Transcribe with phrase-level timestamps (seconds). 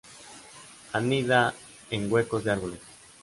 [0.93, 1.53] Anida
[1.91, 2.79] en huecos de árboles.